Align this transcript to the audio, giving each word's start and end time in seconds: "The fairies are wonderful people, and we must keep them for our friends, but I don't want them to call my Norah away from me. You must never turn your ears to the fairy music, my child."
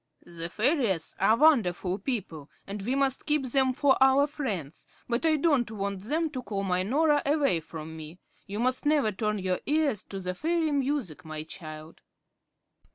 "The 0.25 0.49
fairies 0.49 1.13
are 1.19 1.37
wonderful 1.37 1.99
people, 1.99 2.49
and 2.65 2.81
we 2.81 2.95
must 2.95 3.27
keep 3.27 3.45
them 3.51 3.71
for 3.71 3.95
our 4.01 4.25
friends, 4.25 4.87
but 5.07 5.27
I 5.27 5.35
don't 5.35 5.69
want 5.69 5.99
them 6.01 6.31
to 6.31 6.41
call 6.41 6.63
my 6.63 6.81
Norah 6.81 7.21
away 7.23 7.59
from 7.59 7.95
me. 7.95 8.17
You 8.47 8.59
must 8.61 8.83
never 8.83 9.11
turn 9.11 9.37
your 9.37 9.59
ears 9.67 10.03
to 10.05 10.19
the 10.19 10.33
fairy 10.33 10.71
music, 10.71 11.23
my 11.23 11.43
child." 11.43 12.01